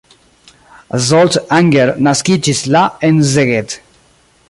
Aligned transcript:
Zsolt 1.09 1.37
Anger 1.59 1.93
naskiĝis 2.09 2.65
la 2.77 2.85
en 3.11 3.25
Szeged. 3.35 3.79